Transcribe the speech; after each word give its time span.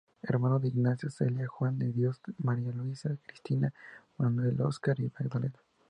Hermano 0.23 0.57
de 0.57 0.69
Ignacio, 0.69 1.11
Celia, 1.11 1.45
Juan 1.47 1.77
de 1.77 1.91
Dios, 1.91 2.19
María 2.39 2.71
Luisa, 2.71 3.15
Cristina, 3.23 3.71
Manuel, 4.17 4.59
Oscar 4.61 4.99
y 4.99 5.11
Magdalena. 5.19 5.59